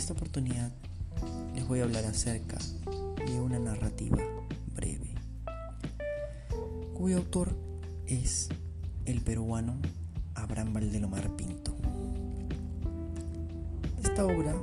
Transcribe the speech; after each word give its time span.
esta 0.00 0.14
oportunidad 0.14 0.72
les 1.54 1.68
voy 1.68 1.80
a 1.80 1.84
hablar 1.84 2.06
acerca 2.06 2.56
de 3.26 3.38
una 3.38 3.58
narrativa 3.58 4.16
breve, 4.74 5.14
cuyo 6.94 7.18
autor 7.18 7.54
es 8.06 8.48
el 9.04 9.20
peruano 9.20 9.76
Abraham 10.34 10.72
Valdelomar 10.72 11.36
Pinto. 11.36 11.76
Esta 14.02 14.24
obra 14.24 14.54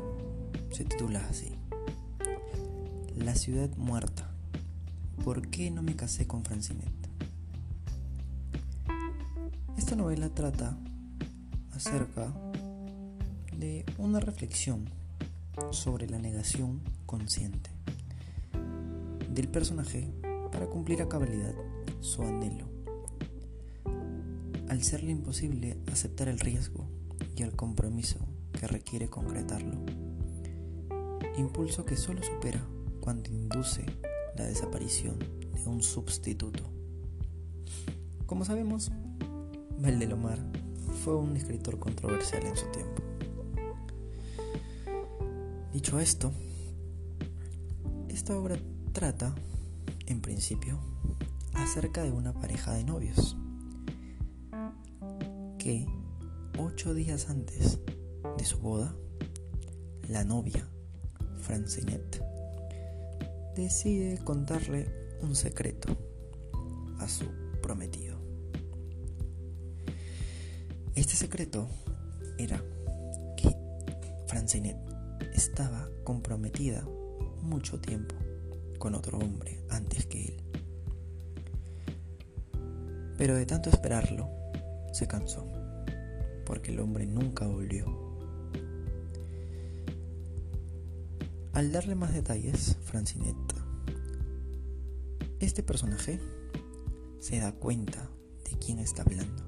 se 0.71 0.85
titula 0.85 1.23
así, 1.29 1.51
La 3.15 3.35
ciudad 3.35 3.69
muerta, 3.77 4.31
¿por 5.23 5.49
qué 5.49 5.69
no 5.69 5.83
me 5.83 5.95
casé 5.95 6.25
con 6.25 6.43
Francinet? 6.43 6.91
Esta 9.77 9.95
novela 9.95 10.29
trata 10.29 10.75
acerca 11.73 12.33
de 13.55 13.85
una 13.99 14.19
reflexión 14.19 14.96
sobre 15.71 16.09
la 16.09 16.19
negación 16.19 16.81
consciente 17.05 17.69
del 19.29 19.47
personaje 19.49 20.11
para 20.51 20.67
cumplir 20.67 21.01
a 21.01 21.09
cabalidad 21.09 21.53
su 21.99 22.23
anhelo. 22.23 22.65
Al 24.69 24.81
serle 24.83 25.11
imposible 25.11 25.77
aceptar 25.91 26.27
el 26.27 26.39
riesgo 26.39 26.87
y 27.35 27.43
el 27.43 27.55
compromiso 27.55 28.19
que 28.51 28.67
requiere 28.67 29.09
concretarlo, 29.09 29.77
impulso 31.37 31.85
que 31.85 31.95
solo 31.95 32.23
supera 32.23 32.65
cuando 32.99 33.29
induce 33.29 33.85
la 34.35 34.45
desaparición 34.45 35.19
de 35.19 35.67
un 35.67 35.81
sustituto. 35.83 36.63
Como 38.25 38.43
sabemos, 38.43 38.91
Valdelomar 39.77 40.39
fue 41.03 41.15
un 41.15 41.35
escritor 41.37 41.79
controversial 41.79 42.43
en 42.45 42.57
su 42.57 42.65
tiempo. 42.67 42.86
Dicho 45.87 46.01
esto, 46.01 46.33
esta 48.09 48.37
obra 48.37 48.59
trata, 48.91 49.33
en 50.07 50.19
principio, 50.19 50.77
acerca 51.53 52.03
de 52.03 52.11
una 52.11 52.33
pareja 52.33 52.73
de 52.73 52.83
novios 52.83 53.37
que 55.57 55.87
ocho 56.59 56.93
días 56.93 57.29
antes 57.29 57.79
de 58.37 58.43
su 58.43 58.59
boda, 58.59 58.93
la 60.09 60.25
novia, 60.25 60.67
Francinet, 61.37 62.21
decide 63.55 64.17
contarle 64.25 64.91
un 65.21 65.37
secreto 65.37 65.95
a 66.99 67.07
su 67.07 67.27
prometido. 67.61 68.19
Este 70.95 71.15
secreto 71.15 71.69
era 72.37 72.61
que 73.37 73.55
Francinet 74.27 74.86
estaba 75.33 75.89
comprometida 76.03 76.87
mucho 77.41 77.79
tiempo 77.79 78.15
con 78.77 78.95
otro 78.95 79.17
hombre 79.17 79.63
antes 79.69 80.05
que 80.05 80.25
él. 80.25 80.43
Pero 83.17 83.35
de 83.35 83.45
tanto 83.45 83.69
esperarlo, 83.69 84.29
se 84.93 85.07
cansó, 85.07 85.45
porque 86.45 86.71
el 86.71 86.79
hombre 86.79 87.05
nunca 87.05 87.47
volvió. 87.47 87.85
Al 91.53 91.71
darle 91.71 91.95
más 91.95 92.13
detalles, 92.13 92.77
Francinette, 92.83 93.55
este 95.39 95.63
personaje 95.63 96.19
se 97.19 97.39
da 97.39 97.51
cuenta 97.51 98.09
de 98.43 98.57
quién 98.57 98.79
está 98.79 99.01
hablando. 99.01 99.43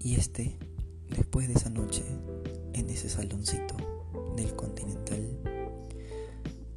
Y 0.00 0.14
este, 0.14 0.58
después 1.08 1.48
de 1.48 1.54
esa 1.54 1.70
noche, 1.70 2.04
en 2.78 2.90
ese 2.90 3.08
saloncito 3.08 3.74
del 4.36 4.54
Continental, 4.54 5.26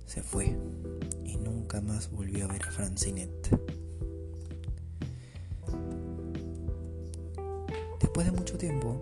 se 0.06 0.24
fue 0.24 0.58
y 1.24 1.38
nunca 1.38 1.80
más 1.80 2.10
volvió 2.12 2.46
a 2.46 2.48
ver 2.48 2.64
a 2.64 2.72
Francinet. 2.72 3.50
Después 8.00 8.26
de 8.26 8.32
mucho 8.32 8.58
tiempo, 8.58 9.00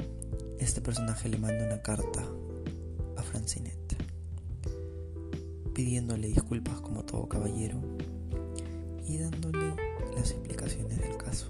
este 0.60 0.82
personaje 0.82 1.30
le 1.30 1.38
manda 1.38 1.66
una 1.66 1.82
carta 1.82 2.26
a 3.16 3.24
Francinet, 3.24 3.96
pidiéndole 5.74 6.28
disculpas 6.28 6.81
como 6.81 7.06
todo 7.06 7.30
caballero 7.30 7.80
y 9.08 9.18
dándole 9.18 9.74
las 10.16 10.31
explicaciones 10.31 11.00
del 11.00 11.16
caso. 11.16 11.48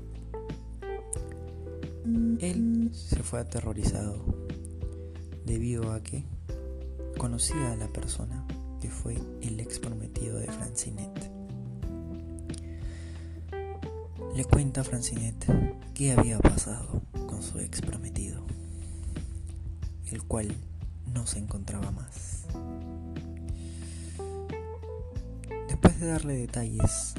Él 2.40 2.92
se 2.94 3.22
fue 3.24 3.40
aterrorizado 3.40 4.24
debido 5.50 5.92
a 5.94 6.04
que 6.04 6.24
conocía 7.18 7.72
a 7.72 7.76
la 7.76 7.88
persona 7.88 8.46
que 8.80 8.92
fue 8.92 9.18
el 9.42 9.60
ex 9.60 9.80
prometido 9.80 10.38
de 10.38 10.46
Francinet. 10.46 11.32
Le 14.36 14.46
cuenta 14.46 14.82
a 14.82 14.84
Francinet 14.84 15.48
qué 15.96 16.12
había 16.12 16.38
pasado 16.38 17.02
con 17.28 17.42
su 17.42 17.58
ex 17.58 17.82
prometido, 17.82 18.44
el 20.12 20.22
cual 20.24 20.56
no 21.12 21.26
se 21.26 21.40
encontraba 21.40 21.90
más. 21.90 22.46
Después 25.68 26.00
de 26.00 26.08
darle 26.08 26.38
detalles, 26.38 27.16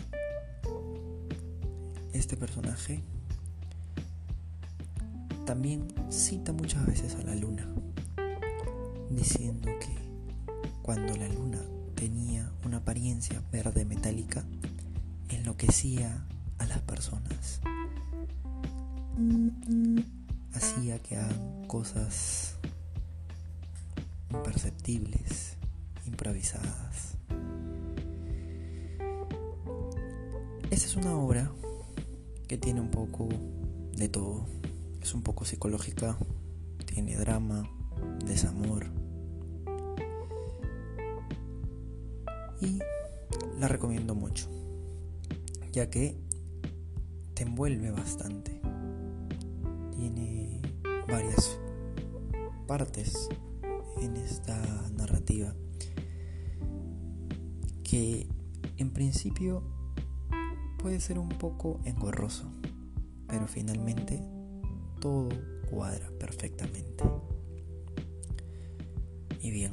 este 2.12 2.36
personaje 2.36 3.02
también 5.46 5.88
cita 6.10 6.52
muchas 6.52 6.86
veces 6.86 7.16
a 7.16 7.24
la 7.24 7.34
luna, 7.34 7.66
diciendo 9.10 9.68
que 9.80 10.10
cuando 10.82 11.14
la 11.16 11.28
luna 11.28 11.60
tenía 11.94 12.50
una 12.64 12.78
apariencia 12.78 13.42
verde 13.52 13.84
metálica, 13.84 14.44
enloquecía 15.28 16.24
a 16.58 16.66
las 16.66 16.80
personas. 16.80 17.60
Hacía 20.54 20.98
que 21.00 21.16
hagan 21.16 21.66
cosas 21.66 22.56
imperceptibles, 24.30 25.56
improvisadas. 26.06 27.16
Esta 30.70 30.86
es 30.86 30.96
una 30.96 31.16
obra 31.16 31.50
que 32.46 32.56
tiene 32.56 32.80
un 32.80 32.90
poco 32.90 33.28
de 33.96 34.08
todo. 34.08 34.46
Es 35.02 35.14
un 35.14 35.22
poco 35.22 35.44
psicológica, 35.44 36.16
tiene 36.86 37.16
drama, 37.16 37.68
desamor. 38.24 38.99
Y 42.60 42.78
la 43.58 43.68
recomiendo 43.68 44.14
mucho, 44.14 44.48
ya 45.72 45.88
que 45.88 46.18
te 47.34 47.42
envuelve 47.42 47.90
bastante. 47.90 48.60
Tiene 49.96 50.60
varias 51.08 51.58
partes 52.66 53.28
en 54.00 54.16
esta 54.16 54.56
narrativa 54.96 55.54
que 57.82 58.28
en 58.76 58.90
principio 58.92 59.62
puede 60.78 61.00
ser 61.00 61.18
un 61.18 61.28
poco 61.28 61.80
engorroso, 61.84 62.50
pero 63.26 63.46
finalmente 63.46 64.22
todo 65.00 65.28
cuadra 65.70 66.10
perfectamente. 66.18 67.04
Y 69.40 69.50
bien, 69.50 69.72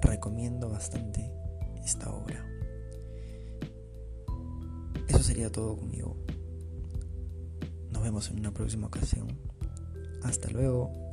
recomiendo 0.00 0.68
bastante 0.68 1.30
esta 1.88 2.10
obra. 2.10 2.44
Eso 5.08 5.22
sería 5.22 5.50
todo 5.50 5.74
conmigo. 5.74 6.18
Nos 7.90 8.02
vemos 8.02 8.28
en 8.30 8.40
una 8.40 8.52
próxima 8.52 8.88
ocasión. 8.88 9.26
Hasta 10.22 10.50
luego. 10.50 11.07